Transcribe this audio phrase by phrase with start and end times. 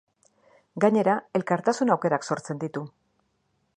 [0.85, 2.85] Gainera, elkartasun aukerak sortzen ditu.